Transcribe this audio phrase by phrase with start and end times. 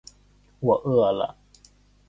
[0.61, 1.37] 我饿了